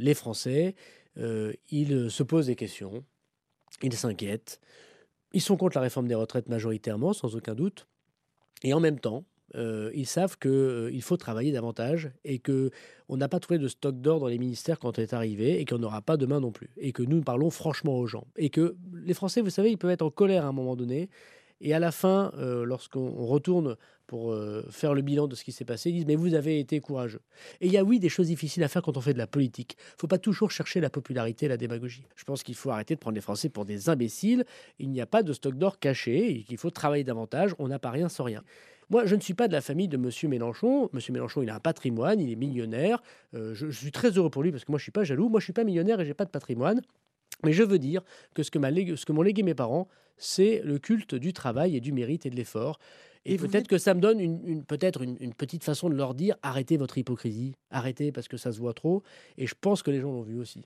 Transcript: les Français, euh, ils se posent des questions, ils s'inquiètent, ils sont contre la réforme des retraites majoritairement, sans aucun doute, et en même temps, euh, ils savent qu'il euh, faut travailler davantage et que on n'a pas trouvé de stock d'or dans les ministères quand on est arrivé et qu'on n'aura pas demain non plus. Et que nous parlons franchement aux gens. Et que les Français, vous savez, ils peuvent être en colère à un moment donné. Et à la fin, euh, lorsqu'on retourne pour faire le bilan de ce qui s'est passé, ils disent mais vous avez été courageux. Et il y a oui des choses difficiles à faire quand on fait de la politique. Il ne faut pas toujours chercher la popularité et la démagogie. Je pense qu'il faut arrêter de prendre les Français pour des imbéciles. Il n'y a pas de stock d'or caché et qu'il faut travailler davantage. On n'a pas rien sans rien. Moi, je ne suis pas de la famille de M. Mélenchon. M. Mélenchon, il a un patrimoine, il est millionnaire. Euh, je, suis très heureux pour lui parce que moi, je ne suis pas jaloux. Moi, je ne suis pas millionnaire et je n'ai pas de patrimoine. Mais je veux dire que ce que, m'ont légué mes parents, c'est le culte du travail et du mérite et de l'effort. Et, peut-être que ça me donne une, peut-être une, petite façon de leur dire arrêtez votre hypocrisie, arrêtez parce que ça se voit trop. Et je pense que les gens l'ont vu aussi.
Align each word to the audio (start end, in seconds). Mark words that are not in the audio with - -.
les 0.00 0.14
Français, 0.14 0.74
euh, 1.18 1.52
ils 1.70 2.10
se 2.10 2.22
posent 2.22 2.46
des 2.46 2.56
questions, 2.56 3.04
ils 3.82 3.92
s'inquiètent, 3.92 4.60
ils 5.32 5.40
sont 5.40 5.56
contre 5.56 5.76
la 5.76 5.82
réforme 5.82 6.08
des 6.08 6.14
retraites 6.14 6.48
majoritairement, 6.48 7.12
sans 7.12 7.36
aucun 7.36 7.54
doute, 7.54 7.86
et 8.62 8.74
en 8.74 8.80
même 8.80 8.98
temps, 8.98 9.24
euh, 9.56 9.90
ils 9.94 10.06
savent 10.06 10.38
qu'il 10.38 10.50
euh, 10.50 11.00
faut 11.00 11.16
travailler 11.16 11.50
davantage 11.50 12.12
et 12.24 12.38
que 12.38 12.70
on 13.08 13.16
n'a 13.16 13.28
pas 13.28 13.40
trouvé 13.40 13.58
de 13.58 13.66
stock 13.66 14.00
d'or 14.00 14.20
dans 14.20 14.28
les 14.28 14.38
ministères 14.38 14.78
quand 14.78 14.98
on 14.98 15.02
est 15.02 15.12
arrivé 15.12 15.60
et 15.60 15.64
qu'on 15.64 15.78
n'aura 15.78 16.02
pas 16.02 16.16
demain 16.16 16.38
non 16.38 16.52
plus. 16.52 16.70
Et 16.76 16.92
que 16.92 17.02
nous 17.02 17.20
parlons 17.22 17.50
franchement 17.50 17.98
aux 17.98 18.06
gens. 18.06 18.26
Et 18.36 18.50
que 18.50 18.76
les 18.94 19.14
Français, 19.14 19.40
vous 19.40 19.50
savez, 19.50 19.72
ils 19.72 19.78
peuvent 19.78 19.90
être 19.90 20.02
en 20.02 20.10
colère 20.10 20.44
à 20.44 20.48
un 20.48 20.52
moment 20.52 20.76
donné. 20.76 21.10
Et 21.60 21.74
à 21.74 21.78
la 21.78 21.92
fin, 21.92 22.32
euh, 22.38 22.64
lorsqu'on 22.64 23.10
retourne 23.26 23.76
pour 24.06 24.36
faire 24.70 24.92
le 24.92 25.02
bilan 25.02 25.28
de 25.28 25.36
ce 25.36 25.44
qui 25.44 25.52
s'est 25.52 25.64
passé, 25.64 25.90
ils 25.90 25.92
disent 25.92 26.06
mais 26.06 26.16
vous 26.16 26.34
avez 26.34 26.58
été 26.58 26.80
courageux. 26.80 27.20
Et 27.60 27.66
il 27.66 27.72
y 27.72 27.78
a 27.78 27.84
oui 27.84 28.00
des 28.00 28.08
choses 28.08 28.26
difficiles 28.26 28.64
à 28.64 28.68
faire 28.68 28.82
quand 28.82 28.96
on 28.96 29.00
fait 29.00 29.12
de 29.12 29.18
la 29.18 29.28
politique. 29.28 29.76
Il 29.78 29.94
ne 29.94 30.00
faut 30.00 30.08
pas 30.08 30.18
toujours 30.18 30.50
chercher 30.50 30.80
la 30.80 30.90
popularité 30.90 31.46
et 31.46 31.48
la 31.48 31.56
démagogie. 31.56 32.04
Je 32.16 32.24
pense 32.24 32.42
qu'il 32.42 32.56
faut 32.56 32.70
arrêter 32.70 32.96
de 32.96 32.98
prendre 32.98 33.14
les 33.14 33.20
Français 33.20 33.50
pour 33.50 33.64
des 33.64 33.88
imbéciles. 33.88 34.44
Il 34.80 34.90
n'y 34.90 35.00
a 35.00 35.06
pas 35.06 35.22
de 35.22 35.32
stock 35.32 35.54
d'or 35.56 35.78
caché 35.78 36.38
et 36.38 36.42
qu'il 36.42 36.56
faut 36.56 36.70
travailler 36.70 37.04
davantage. 37.04 37.54
On 37.60 37.68
n'a 37.68 37.78
pas 37.78 37.90
rien 37.90 38.08
sans 38.08 38.24
rien. 38.24 38.42
Moi, 38.90 39.06
je 39.06 39.14
ne 39.14 39.20
suis 39.20 39.34
pas 39.34 39.46
de 39.46 39.52
la 39.52 39.60
famille 39.60 39.86
de 39.86 39.96
M. 39.96 40.10
Mélenchon. 40.28 40.90
M. 40.92 41.00
Mélenchon, 41.10 41.42
il 41.42 41.50
a 41.50 41.54
un 41.54 41.60
patrimoine, 41.60 42.18
il 42.20 42.30
est 42.30 42.36
millionnaire. 42.36 43.00
Euh, 43.34 43.54
je, 43.54 43.70
suis 43.70 43.92
très 43.92 44.10
heureux 44.10 44.30
pour 44.30 44.42
lui 44.42 44.50
parce 44.50 44.64
que 44.64 44.72
moi, 44.72 44.78
je 44.78 44.82
ne 44.82 44.86
suis 44.86 44.92
pas 44.92 45.04
jaloux. 45.04 45.28
Moi, 45.28 45.38
je 45.38 45.44
ne 45.44 45.46
suis 45.46 45.52
pas 45.52 45.62
millionnaire 45.62 46.00
et 46.00 46.04
je 46.04 46.08
n'ai 46.08 46.14
pas 46.14 46.24
de 46.24 46.30
patrimoine. 46.30 46.82
Mais 47.44 47.52
je 47.52 47.62
veux 47.62 47.78
dire 47.78 48.02
que 48.34 48.42
ce 48.42 48.50
que, 48.50 49.12
m'ont 49.12 49.22
légué 49.22 49.42
mes 49.42 49.54
parents, 49.54 49.88
c'est 50.16 50.60
le 50.64 50.78
culte 50.78 51.14
du 51.14 51.32
travail 51.32 51.76
et 51.76 51.80
du 51.80 51.92
mérite 51.92 52.26
et 52.26 52.30
de 52.30 52.36
l'effort. 52.36 52.78
Et, 53.26 53.36
peut-être 53.36 53.68
que 53.68 53.76
ça 53.76 53.92
me 53.92 54.00
donne 54.00 54.18
une, 54.18 54.64
peut-être 54.64 55.02
une, 55.02 55.34
petite 55.34 55.62
façon 55.62 55.90
de 55.90 55.94
leur 55.94 56.14
dire 56.14 56.36
arrêtez 56.42 56.78
votre 56.78 56.96
hypocrisie, 56.96 57.54
arrêtez 57.70 58.12
parce 58.12 58.28
que 58.28 58.38
ça 58.38 58.50
se 58.50 58.58
voit 58.58 58.72
trop. 58.72 59.02
Et 59.36 59.46
je 59.46 59.54
pense 59.60 59.82
que 59.82 59.90
les 59.90 60.00
gens 60.00 60.10
l'ont 60.10 60.22
vu 60.22 60.38
aussi. 60.38 60.64